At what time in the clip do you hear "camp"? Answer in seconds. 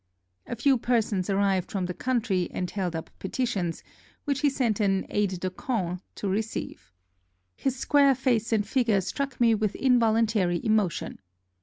5.51-6.01